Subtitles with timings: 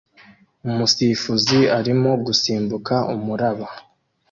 [0.67, 3.67] Umusifuzi arimo gusimbuka umuraba